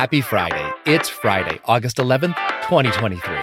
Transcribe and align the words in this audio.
Happy 0.00 0.22
Friday. 0.22 0.72
It's 0.86 1.10
Friday, 1.10 1.60
August 1.66 1.98
11th, 1.98 2.34
2023. 2.62 3.36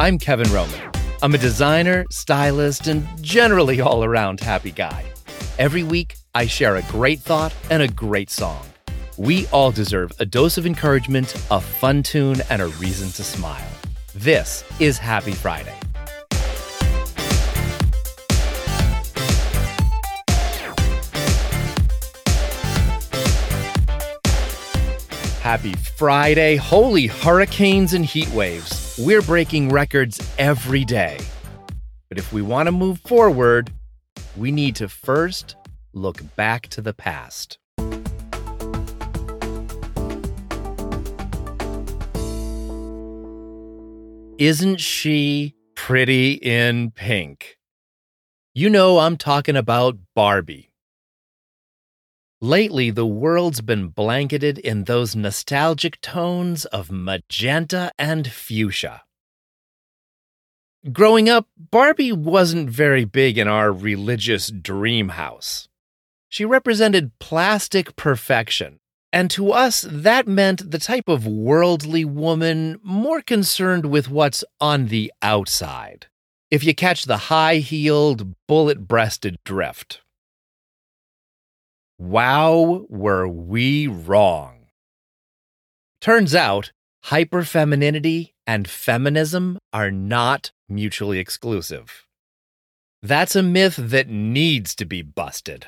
I'm 0.00 0.18
Kevin 0.18 0.52
Roman. 0.52 0.90
I'm 1.22 1.32
a 1.32 1.38
designer, 1.38 2.06
stylist, 2.10 2.88
and 2.88 3.06
generally 3.22 3.80
all 3.80 4.02
around 4.02 4.40
happy 4.40 4.72
guy. 4.72 5.04
Every 5.60 5.84
week, 5.84 6.16
I 6.34 6.46
share 6.46 6.74
a 6.74 6.82
great 6.90 7.20
thought 7.20 7.54
and 7.70 7.84
a 7.84 7.88
great 7.88 8.30
song. 8.30 8.66
We 9.16 9.46
all 9.52 9.70
deserve 9.70 10.10
a 10.18 10.26
dose 10.26 10.58
of 10.58 10.66
encouragement, 10.66 11.36
a 11.52 11.60
fun 11.60 12.02
tune, 12.02 12.42
and 12.50 12.60
a 12.60 12.66
reason 12.66 13.12
to 13.12 13.22
smile. 13.22 13.70
This 14.12 14.64
is 14.80 14.98
Happy 14.98 15.34
Friday. 15.34 15.78
Happy 25.50 25.72
Friday. 25.72 26.54
Holy 26.54 27.08
hurricanes 27.08 27.92
and 27.92 28.06
heat 28.06 28.28
waves. 28.28 28.94
We're 29.02 29.20
breaking 29.20 29.70
records 29.70 30.32
every 30.38 30.84
day. 30.84 31.18
But 32.08 32.18
if 32.18 32.32
we 32.32 32.40
want 32.40 32.68
to 32.68 32.70
move 32.70 33.00
forward, 33.00 33.72
we 34.36 34.52
need 34.52 34.76
to 34.76 34.88
first 34.88 35.56
look 35.92 36.22
back 36.36 36.68
to 36.68 36.80
the 36.80 36.94
past. 36.94 37.58
Isn't 44.38 44.80
she 44.80 45.56
pretty 45.74 46.34
in 46.34 46.92
pink? 46.92 47.58
You 48.54 48.70
know, 48.70 49.00
I'm 49.00 49.16
talking 49.16 49.56
about 49.56 49.98
Barbie. 50.14 50.69
Lately, 52.42 52.90
the 52.90 53.06
world's 53.06 53.60
been 53.60 53.88
blanketed 53.88 54.58
in 54.58 54.84
those 54.84 55.14
nostalgic 55.14 56.00
tones 56.00 56.64
of 56.64 56.90
magenta 56.90 57.92
and 57.98 58.26
fuchsia. 58.32 59.02
Growing 60.90 61.28
up, 61.28 61.48
Barbie 61.58 62.12
wasn't 62.12 62.70
very 62.70 63.04
big 63.04 63.36
in 63.36 63.46
our 63.46 63.70
religious 63.70 64.50
dream 64.50 65.10
house. 65.10 65.68
She 66.30 66.46
represented 66.46 67.18
plastic 67.18 67.94
perfection, 67.94 68.80
and 69.12 69.30
to 69.32 69.52
us, 69.52 69.84
that 69.86 70.26
meant 70.26 70.70
the 70.70 70.78
type 70.78 71.10
of 71.10 71.26
worldly 71.26 72.06
woman 72.06 72.80
more 72.82 73.20
concerned 73.20 73.84
with 73.84 74.08
what's 74.08 74.44
on 74.62 74.86
the 74.86 75.12
outside. 75.20 76.06
If 76.50 76.64
you 76.64 76.74
catch 76.74 77.04
the 77.04 77.28
high 77.28 77.56
heeled, 77.56 78.34
bullet 78.46 78.88
breasted 78.88 79.36
drift. 79.44 80.00
Wow, 82.00 82.86
were 82.88 83.28
we 83.28 83.86
wrong. 83.86 84.68
Turns 86.00 86.34
out, 86.34 86.72
hyperfemininity 87.04 88.32
and 88.46 88.66
feminism 88.66 89.58
are 89.74 89.90
not 89.90 90.50
mutually 90.66 91.18
exclusive. 91.18 92.06
That's 93.02 93.36
a 93.36 93.42
myth 93.42 93.76
that 93.76 94.08
needs 94.08 94.74
to 94.76 94.86
be 94.86 95.02
busted. 95.02 95.66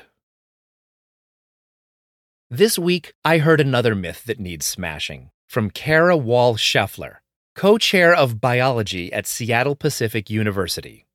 This 2.49 2.79
week, 2.79 3.13
I 3.23 3.37
heard 3.37 3.61
another 3.61 3.93
myth 3.93 4.23
that 4.25 4.39
needs 4.39 4.65
smashing 4.65 5.29
from 5.47 5.69
Cara 5.69 6.17
Wall 6.17 6.55
Scheffler, 6.55 7.17
co 7.55 7.77
chair 7.77 8.11
of 8.11 8.41
biology 8.41 9.13
at 9.13 9.27
Seattle 9.27 9.75
Pacific 9.75 10.31
University. 10.31 11.05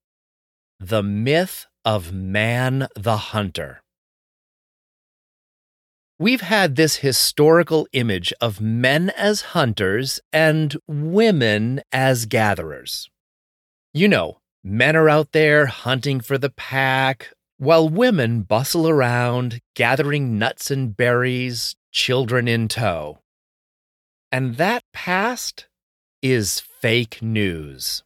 The 0.78 1.02
myth 1.02 1.66
of 1.84 2.12
man 2.12 2.86
the 2.94 3.16
hunter. 3.16 3.82
We've 6.20 6.40
had 6.40 6.74
this 6.74 6.96
historical 6.96 7.86
image 7.92 8.32
of 8.40 8.60
men 8.60 9.10
as 9.10 9.52
hunters 9.52 10.18
and 10.32 10.76
women 10.88 11.80
as 11.92 12.26
gatherers. 12.26 13.08
You 13.94 14.08
know, 14.08 14.40
men 14.64 14.96
are 14.96 15.08
out 15.08 15.30
there 15.30 15.66
hunting 15.66 16.18
for 16.18 16.36
the 16.36 16.50
pack, 16.50 17.32
while 17.58 17.88
women 17.88 18.42
bustle 18.42 18.88
around 18.88 19.60
gathering 19.76 20.40
nuts 20.40 20.72
and 20.72 20.96
berries, 20.96 21.76
children 21.92 22.48
in 22.48 22.66
tow. 22.66 23.20
And 24.32 24.56
that 24.56 24.82
past 24.92 25.68
is 26.20 26.58
fake 26.58 27.22
news. 27.22 28.02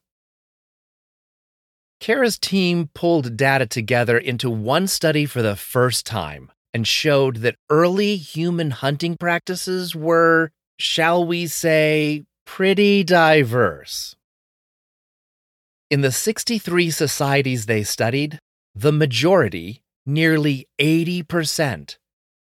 Cara's 1.98 2.38
team 2.38 2.90
pulled 2.92 3.38
data 3.38 3.64
together 3.64 4.18
into 4.18 4.50
one 4.50 4.86
study 4.86 5.24
for 5.24 5.40
the 5.40 5.56
first 5.56 6.04
time 6.04 6.52
and 6.74 6.86
showed 6.86 7.36
that 7.38 7.56
early 7.70 8.16
human 8.16 8.70
hunting 8.70 9.16
practices 9.16 9.94
were, 9.94 10.50
shall 10.78 11.24
we 11.24 11.46
say, 11.46 12.24
pretty 12.46 13.04
diverse. 13.04 14.16
In 15.90 16.00
the 16.00 16.12
63 16.12 16.90
societies 16.90 17.66
they 17.66 17.82
studied, 17.82 18.38
the 18.74 18.92
majority, 18.92 19.82
nearly 20.06 20.66
80%, 20.80 21.98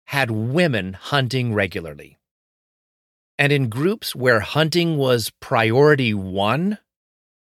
had 0.07 0.31
women 0.31 0.93
hunting 0.93 1.53
regularly. 1.53 2.19
And 3.37 3.53
in 3.53 3.69
groups 3.69 4.15
where 4.15 4.41
hunting 4.41 4.97
was 4.97 5.33
priority 5.41 6.15
one, 6.15 6.79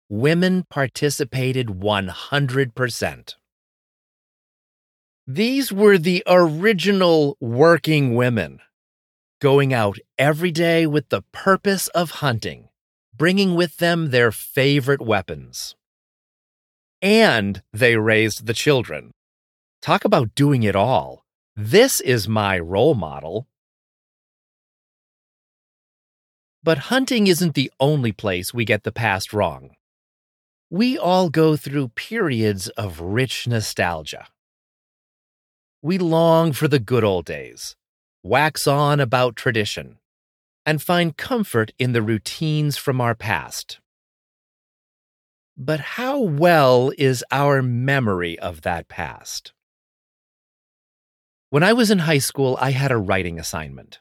women 0.08 0.64
participated 0.70 1.66
100%. 1.66 3.34
These 5.28 5.72
were 5.72 5.98
the 5.98 6.22
original 6.24 7.36
working 7.40 8.14
women, 8.14 8.60
going 9.40 9.74
out 9.74 9.98
every 10.16 10.52
day 10.52 10.86
with 10.86 11.08
the 11.08 11.22
purpose 11.32 11.88
of 11.88 12.22
hunting, 12.22 12.68
bringing 13.12 13.56
with 13.56 13.78
them 13.78 14.10
their 14.10 14.30
favorite 14.30 15.00
weapons. 15.02 15.74
And 17.02 17.60
they 17.72 17.96
raised 17.96 18.46
the 18.46 18.54
children. 18.54 19.10
Talk 19.82 20.04
about 20.04 20.36
doing 20.36 20.62
it 20.62 20.76
all. 20.76 21.24
This 21.56 22.00
is 22.00 22.28
my 22.28 22.56
role 22.56 22.94
model. 22.94 23.48
But 26.62 26.78
hunting 26.78 27.26
isn't 27.26 27.56
the 27.56 27.72
only 27.80 28.12
place 28.12 28.54
we 28.54 28.64
get 28.64 28.84
the 28.84 28.92
past 28.92 29.32
wrong. 29.32 29.70
We 30.70 30.96
all 30.96 31.30
go 31.30 31.56
through 31.56 31.88
periods 31.96 32.68
of 32.70 33.00
rich 33.00 33.48
nostalgia 33.48 34.28
we 35.82 35.98
long 35.98 36.52
for 36.52 36.68
the 36.68 36.78
good 36.78 37.04
old 37.04 37.24
days, 37.24 37.76
wax 38.22 38.66
on 38.66 39.00
about 39.00 39.36
tradition, 39.36 39.98
and 40.64 40.82
find 40.82 41.16
comfort 41.16 41.72
in 41.78 41.92
the 41.92 42.02
routines 42.02 42.76
from 42.76 43.00
our 43.00 43.14
past. 43.14 43.78
But 45.56 45.80
how 45.80 46.20
well 46.20 46.92
is 46.98 47.24
our 47.30 47.62
memory 47.62 48.38
of 48.38 48.62
that 48.62 48.88
past? 48.88 49.52
When 51.50 51.62
I 51.62 51.72
was 51.72 51.90
in 51.90 52.00
high 52.00 52.18
school, 52.18 52.58
I 52.60 52.72
had 52.72 52.90
a 52.90 52.98
writing 52.98 53.38
assignment 53.38 54.00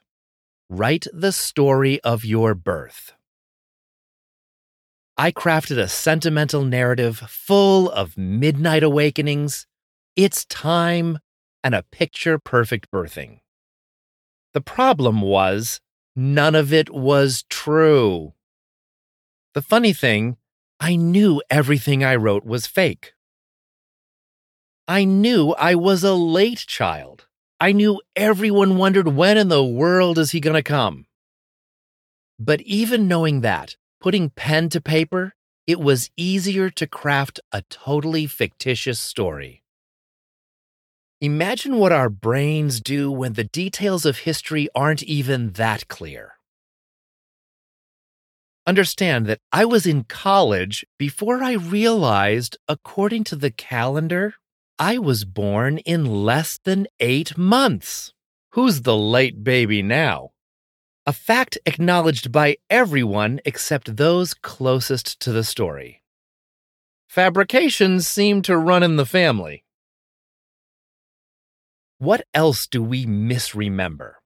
write 0.68 1.06
the 1.14 1.32
story 1.32 2.02
of 2.02 2.26
your 2.26 2.56
birth. 2.56 3.14
I 5.16 5.32
crafted 5.32 5.78
a 5.78 5.88
sentimental 5.88 6.64
narrative 6.64 7.20
full 7.20 7.90
of 7.90 8.18
midnight 8.18 8.84
awakenings, 8.84 9.68
it's 10.16 10.44
time, 10.46 11.20
and 11.66 11.74
a 11.74 11.82
picture 11.82 12.38
perfect 12.38 12.92
birthing. 12.92 13.40
The 14.54 14.62
problem 14.62 15.20
was, 15.20 15.82
none 16.16 16.54
of 16.54 16.72
it 16.72 16.92
was 16.92 17.44
true. 17.50 18.36
The 19.56 19.64
funny 19.64 19.92
thing, 19.92 20.38
I 20.80 20.96
knew 20.96 21.42
everything 21.50 22.04
I 22.04 22.18
wrote 22.18 22.46
was 22.46 22.68
fake. 22.68 23.14
I 24.88 25.06
knew 25.06 25.54
I 25.54 25.74
was 25.74 26.04
a 26.04 26.14
late 26.14 26.66
child. 26.68 27.26
I 27.60 27.72
knew 27.72 28.00
everyone 28.16 28.78
wondered 28.78 29.08
when 29.08 29.36
in 29.36 29.48
the 29.48 29.64
world 29.64 30.20
is 30.20 30.32
he 30.32 30.40
going 30.40 30.54
to 30.54 30.62
come. 30.62 31.08
But 32.38 32.62
even 32.62 33.08
knowing 33.08 33.42
that, 33.42 33.76
putting 34.00 34.30
pen 34.30 34.70
to 34.70 34.80
paper, 34.80 35.34
it 35.66 35.80
was 35.80 36.12
easier 36.16 36.70
to 36.70 36.86
craft 36.86 37.40
a 37.52 37.64
totally 37.64 38.28
fictitious 38.28 39.00
story. 39.00 39.64
Imagine 41.22 41.78
what 41.78 41.94
our 41.94 42.10
brains 42.10 42.82
do 42.82 43.10
when 43.10 43.34
the 43.34 43.46
details 43.46 44.06
of 44.06 44.20
history 44.20 44.68
aren't 44.76 45.02
even 45.04 45.52
that 45.52 45.88
clear. 45.88 46.34
Understand 48.68 49.26
that 49.28 49.40
I 49.52 49.64
was 49.64 49.86
in 49.86 50.04
college 50.04 50.86
before 50.98 51.42
I 51.42 51.54
realized, 51.54 52.58
according 52.68 53.24
to 53.26 53.36
the 53.36 53.52
calendar, 53.52 54.34
I 54.78 54.98
was 54.98 55.24
born 55.24 55.78
in 55.80 56.06
less 56.26 56.60
than 56.64 56.88
eight 57.00 57.38
months. 57.38 58.14
Who's 58.52 58.82
the 58.82 58.98
late 58.98 59.44
baby 59.44 59.82
now? 59.82 60.32
A 61.06 61.14
fact 61.14 61.58
acknowledged 61.66 62.32
by 62.32 62.58
everyone 62.70 63.40
except 63.46 63.98
those 63.98 64.34
closest 64.34 65.20
to 65.22 65.32
the 65.32 65.44
story. 65.44 66.02
Fabrications 67.08 68.08
seem 68.08 68.42
to 68.42 68.58
run 68.58 68.84
in 68.84 68.96
the 68.96 69.06
family. 69.06 69.65
What 72.06 72.24
else 72.36 72.68
do 72.68 72.84
we 72.84 73.08
misremember? 73.08 74.20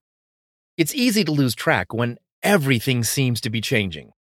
It's 0.78 0.94
easy 0.94 1.24
to 1.24 1.31
lose 1.31 1.56
track 1.56 1.94
when 1.94 2.18
everything 2.44 3.06
seems 3.06 3.40
to 3.42 3.50
be 3.50 3.62
changing. 3.62 4.12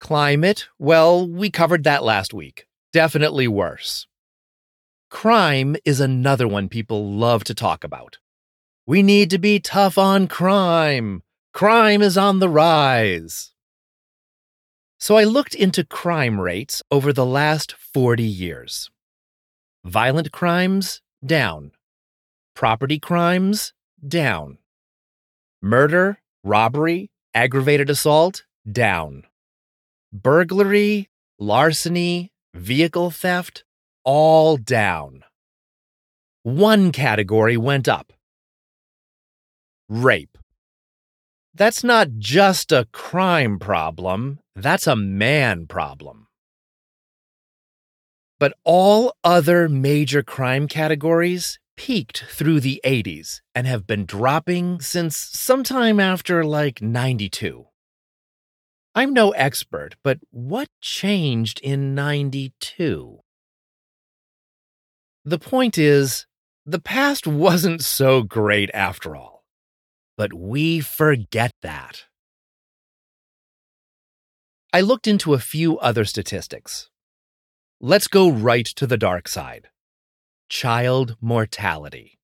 Climate, 0.00 0.68
well, 0.78 1.26
we 1.26 1.50
covered 1.50 1.84
that 1.84 2.04
last 2.04 2.34
week. 2.34 2.66
Definitely 2.92 3.48
worse. 3.48 4.06
Crime 5.10 5.76
is 5.84 5.98
another 5.98 6.46
one 6.46 6.68
people 6.68 7.12
love 7.12 7.42
to 7.44 7.54
talk 7.54 7.84
about. 7.84 8.18
We 8.86 9.02
need 9.02 9.30
to 9.30 9.38
be 9.38 9.60
tough 9.60 9.96
on 9.96 10.28
crime. 10.28 11.22
Crime 11.54 12.02
is 12.02 12.18
on 12.18 12.38
the 12.38 12.50
rise. 12.50 13.52
So 14.98 15.16
I 15.16 15.24
looked 15.24 15.54
into 15.54 15.84
crime 15.84 16.38
rates 16.38 16.82
over 16.90 17.14
the 17.14 17.26
last 17.26 17.72
40 17.72 18.22
years. 18.22 18.90
Violent 19.84 20.32
crimes, 20.32 21.00
down. 21.24 21.72
Property 22.54 22.98
crimes, 22.98 23.72
down. 24.06 24.58
Murder, 25.62 26.18
robbery, 26.44 27.10
aggravated 27.34 27.90
assault, 27.90 28.44
down. 28.70 29.24
Burglary, 30.12 31.08
larceny, 31.38 32.32
vehicle 32.54 33.10
theft, 33.10 33.64
all 34.04 34.56
down. 34.56 35.24
One 36.42 36.92
category 36.92 37.56
went 37.56 37.88
up 37.88 38.12
rape. 39.90 40.38
That's 41.52 41.82
not 41.82 42.08
just 42.18 42.70
a 42.70 42.86
crime 42.92 43.58
problem, 43.58 44.38
that's 44.54 44.86
a 44.86 44.94
man 44.94 45.66
problem. 45.66 46.28
But 48.38 48.54
all 48.64 49.14
other 49.24 49.68
major 49.68 50.22
crime 50.22 50.68
categories 50.68 51.58
peaked 51.80 52.24
through 52.28 52.60
the 52.60 52.78
80s 52.84 53.40
and 53.54 53.66
have 53.66 53.86
been 53.86 54.04
dropping 54.04 54.82
since 54.82 55.16
sometime 55.16 55.98
after 55.98 56.44
like 56.44 56.82
92. 56.82 57.68
I'm 58.94 59.14
no 59.14 59.30
expert, 59.30 59.96
but 60.04 60.18
what 60.30 60.68
changed 60.82 61.58
in 61.60 61.94
92? 61.94 63.20
The 65.24 65.38
point 65.38 65.78
is, 65.78 66.26
the 66.66 66.80
past 66.80 67.26
wasn't 67.26 67.82
so 67.82 68.24
great 68.24 68.70
after 68.74 69.16
all. 69.16 69.46
But 70.18 70.34
we 70.34 70.80
forget 70.80 71.52
that. 71.62 72.04
I 74.70 74.82
looked 74.82 75.06
into 75.06 75.32
a 75.32 75.38
few 75.38 75.78
other 75.78 76.04
statistics. 76.04 76.90
Let's 77.80 78.06
go 78.06 78.30
right 78.30 78.66
to 78.66 78.86
the 78.86 78.98
dark 78.98 79.28
side 79.28 79.70
child 80.50 81.16
mortality. 81.20 82.18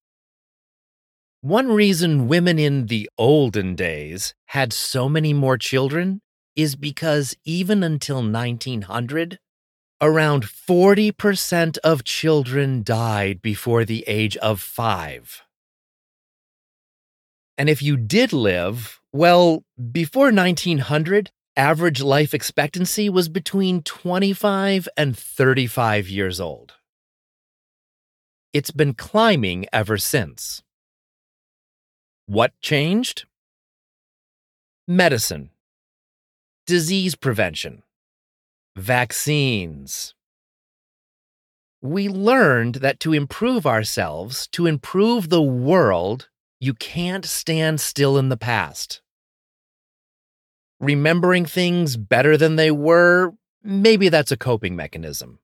One 1.41 1.69
reason 1.69 2.27
women 2.27 2.59
in 2.59 2.87
the 2.87 3.09
olden 3.17 3.77
days 3.77 4.35
had 4.47 4.73
so 4.73 5.09
many 5.09 5.33
more 5.33 5.57
children 5.57 6.21
is 6.57 6.75
because 6.75 7.37
even 7.45 7.85
until 7.85 8.17
1900, 8.17 9.39
around 10.01 10.43
40% 10.45 11.79
of 11.85 12.03
children 12.03 12.83
died 12.83 13.41
before 13.41 13.85
the 13.85 14.03
age 14.09 14.37
of 14.39 14.61
five. 14.61 15.43
And 17.57 17.71
if 17.71 17.81
you 17.81 17.97
did 17.97 18.33
live, 18.33 19.01
well, 19.13 19.63
before 19.93 20.33
1900, 20.33 21.31
average 21.57 22.03
life 22.03 22.35
expectancy 22.35 23.09
was 23.09 23.29
between 23.29 23.83
25 23.83 24.89
and 24.97 25.17
35 25.17 26.09
years 26.09 26.41
old. 26.41 26.76
It's 28.57 28.71
been 28.71 28.95
climbing 28.95 29.67
ever 29.71 29.99
since. 29.99 30.63
What 32.25 32.59
changed? 32.63 33.27
Medicine, 34.89 35.51
disease 36.67 37.17
prevention, 37.17 37.83
vaccines. 38.75 40.15
We 41.83 42.09
learned 42.09 42.77
that 42.77 42.99
to 43.01 43.13
improve 43.13 43.67
ourselves, 43.67 44.47
to 44.53 44.65
improve 44.65 45.29
the 45.29 45.43
world, 45.43 46.31
you 46.59 46.73
can't 46.73 47.27
stand 47.27 47.79
still 47.79 48.17
in 48.17 48.31
the 48.31 48.39
past. 48.39 49.03
Remembering 50.81 51.45
things 51.45 51.99
better 51.99 52.39
than 52.39 52.57
they 52.57 52.71
were, 52.71 53.35
maybe 53.63 54.09
that's 54.09 54.33
a 54.33 54.39
coping 54.39 54.75
mechanism. 54.75 55.41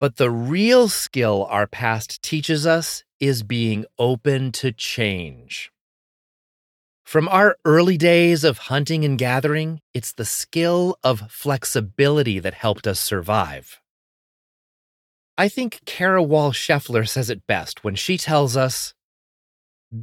But 0.00 0.16
the 0.16 0.30
real 0.30 0.88
skill 0.88 1.46
our 1.50 1.66
past 1.66 2.22
teaches 2.22 2.66
us 2.66 3.02
is 3.18 3.42
being 3.42 3.84
open 3.98 4.52
to 4.52 4.70
change. 4.70 5.72
From 7.04 7.26
our 7.28 7.56
early 7.64 7.96
days 7.96 8.44
of 8.44 8.58
hunting 8.58 9.04
and 9.04 9.18
gathering, 9.18 9.80
it's 9.94 10.12
the 10.12 10.24
skill 10.26 10.96
of 11.02 11.30
flexibility 11.30 12.38
that 12.38 12.54
helped 12.54 12.86
us 12.86 13.00
survive. 13.00 13.80
I 15.36 15.48
think 15.48 15.80
Cara 15.86 16.22
Wall 16.22 16.52
Scheffler 16.52 17.08
says 17.08 17.30
it 17.30 17.46
best 17.46 17.82
when 17.82 17.94
she 17.94 18.18
tells 18.18 18.56
us 18.56 18.92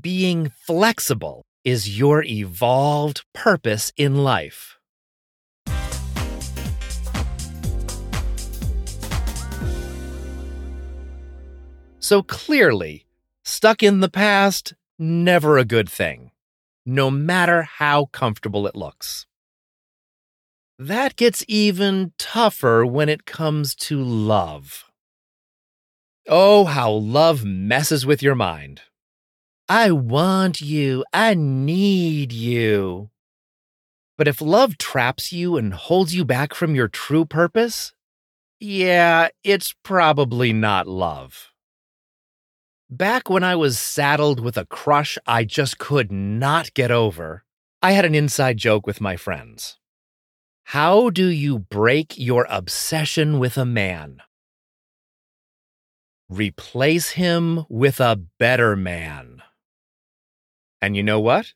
being 0.01 0.49
flexible 0.49 1.43
is 1.63 1.99
your 1.99 2.23
evolved 2.23 3.23
purpose 3.33 3.91
in 3.97 4.23
life. 4.23 4.74
So 12.05 12.21
clearly, 12.21 13.07
stuck 13.43 13.81
in 13.81 13.99
the 13.99 14.11
past, 14.11 14.75
never 14.99 15.57
a 15.57 15.65
good 15.65 15.89
thing, 15.89 16.29
no 16.85 17.09
matter 17.09 17.63
how 17.63 18.05
comfortable 18.05 18.67
it 18.67 18.75
looks. 18.75 19.25
That 20.77 21.15
gets 21.15 21.43
even 21.47 22.13
tougher 22.19 22.85
when 22.85 23.09
it 23.09 23.25
comes 23.25 23.73
to 23.87 24.03
love. 24.03 24.85
Oh, 26.27 26.65
how 26.65 26.91
love 26.91 27.43
messes 27.43 28.05
with 28.05 28.21
your 28.21 28.35
mind. 28.35 28.81
I 29.67 29.89
want 29.89 30.61
you. 30.61 31.03
I 31.11 31.33
need 31.33 32.31
you. 32.31 33.09
But 34.15 34.27
if 34.27 34.41
love 34.41 34.77
traps 34.77 35.33
you 35.33 35.57
and 35.57 35.73
holds 35.73 36.13
you 36.13 36.23
back 36.23 36.53
from 36.53 36.75
your 36.75 36.87
true 36.87 37.25
purpose, 37.25 37.93
yeah, 38.59 39.29
it's 39.43 39.73
probably 39.81 40.53
not 40.53 40.87
love. 40.87 41.51
Back 42.89 43.31
when 43.31 43.43
I 43.43 43.55
was 43.55 43.79
saddled 43.79 44.39
with 44.39 44.57
a 44.57 44.65
crush 44.65 45.17
I 45.25 45.43
just 45.43 45.79
could 45.79 46.11
not 46.11 46.71
get 46.75 46.91
over, 46.91 47.43
I 47.81 47.93
had 47.93 48.05
an 48.05 48.13
inside 48.13 48.57
joke 48.57 48.85
with 48.85 49.01
my 49.01 49.17
friends. 49.17 49.77
How 50.65 51.09
do 51.09 51.25
you 51.25 51.57
break 51.57 52.13
your 52.15 52.45
obsession 52.47 53.39
with 53.39 53.57
a 53.57 53.65
man? 53.65 54.21
Replace 56.29 57.11
him 57.11 57.65
with 57.69 57.99
a 57.99 58.21
better 58.37 58.75
man. 58.75 59.41
And 60.79 60.95
you 60.95 61.01
know 61.01 61.19
what? 61.19 61.53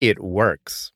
It 0.00 0.22
works. 0.22 0.90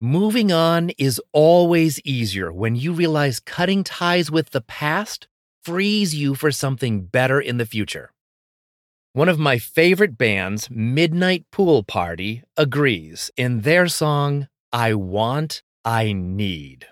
Moving 0.00 0.52
on 0.52 0.90
is 0.98 1.20
always 1.32 2.00
easier 2.02 2.52
when 2.52 2.76
you 2.76 2.92
realize 2.92 3.40
cutting 3.40 3.82
ties 3.82 4.30
with 4.30 4.50
the 4.50 4.60
past 4.60 5.26
frees 5.62 6.14
you 6.14 6.34
for 6.34 6.50
something 6.50 7.02
better 7.06 7.40
in 7.40 7.58
the 7.58 7.66
future. 7.66 8.12
One 9.12 9.28
of 9.28 9.38
my 9.38 9.58
favorite 9.58 10.16
bands, 10.16 10.68
Midnight 10.70 11.46
Pool 11.50 11.82
Party, 11.82 12.42
agrees 12.56 13.30
in 13.36 13.62
their 13.62 13.88
song, 13.88 14.48
I 14.72 14.94
Want, 14.94 15.62
I 15.84 16.12
Need. 16.12 16.86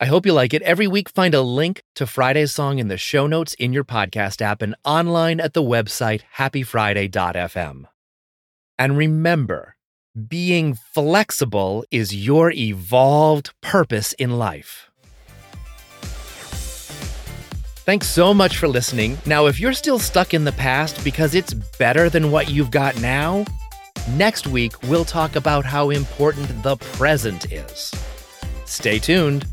I 0.00 0.06
hope 0.06 0.26
you 0.26 0.32
like 0.32 0.52
it. 0.52 0.62
Every 0.62 0.86
week, 0.86 1.08
find 1.08 1.34
a 1.34 1.40
link 1.40 1.82
to 1.94 2.06
Friday's 2.06 2.52
song 2.52 2.78
in 2.78 2.88
the 2.88 2.98
show 2.98 3.26
notes 3.26 3.54
in 3.54 3.72
your 3.72 3.84
podcast 3.84 4.42
app 4.42 4.60
and 4.60 4.74
online 4.84 5.40
at 5.40 5.54
the 5.54 5.62
website 5.62 6.22
happyfriday.fm. 6.36 7.84
And 8.78 8.96
remember, 8.96 9.76
being 10.28 10.74
flexible 10.74 11.84
is 11.90 12.14
your 12.14 12.50
evolved 12.50 13.54
purpose 13.62 14.12
in 14.14 14.38
life. 14.38 14.90
Thanks 17.84 18.06
so 18.06 18.32
much 18.32 18.56
for 18.56 18.66
listening. 18.66 19.18
Now, 19.26 19.44
if 19.44 19.60
you're 19.60 19.74
still 19.74 19.98
stuck 19.98 20.32
in 20.32 20.44
the 20.44 20.52
past 20.52 21.04
because 21.04 21.34
it's 21.34 21.52
better 21.52 22.08
than 22.08 22.30
what 22.30 22.48
you've 22.48 22.70
got 22.70 22.98
now, 22.98 23.44
next 24.12 24.46
week 24.46 24.82
we'll 24.84 25.04
talk 25.04 25.36
about 25.36 25.66
how 25.66 25.90
important 25.90 26.62
the 26.62 26.76
present 26.76 27.52
is. 27.52 27.92
Stay 28.64 28.98
tuned. 28.98 29.46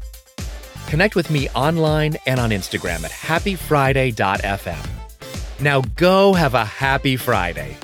Connect 0.88 1.13
with 1.13 1.29
me 1.29 1.50
online 1.50 2.15
and 2.25 2.39
on 2.39 2.51
Instagram 2.51 3.03
at 3.03 3.11
happyfriday.fm. 3.11 4.89
Now 5.59 5.81
go 5.97 6.31
have 6.33 6.53
a 6.53 6.63
happy 6.63 7.17
Friday. 7.17 7.75